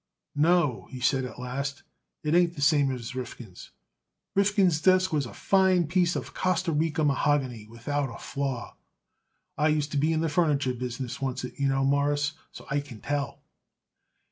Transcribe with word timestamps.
"No," 0.35 0.87
he 0.89 0.99
said 0.99 1.25
at 1.25 1.37
last. 1.37 1.83
"It 2.23 2.33
ain't 2.33 2.55
the 2.55 2.61
same 2.63 2.89
as 2.89 3.13
Rifkin's. 3.13 3.69
Rifkin's 4.35 4.81
desk 4.81 5.13
was 5.13 5.27
a 5.27 5.31
fine 5.35 5.85
piece 5.85 6.15
of 6.15 6.33
Costa 6.33 6.71
Rica 6.71 7.03
mahogany 7.03 7.67
without 7.67 8.09
a 8.09 8.17
flaw. 8.17 8.75
I 9.59 9.67
used 9.67 9.91
to 9.91 9.97
be 9.99 10.11
in 10.11 10.21
the 10.21 10.27
furniture 10.27 10.73
business 10.73 11.19
oncet, 11.21 11.59
you 11.59 11.67
know, 11.67 11.85
Mawruss, 11.85 12.29
and 12.31 12.39
so 12.51 12.65
I 12.71 12.79
can 12.79 12.99
tell." 12.99 13.41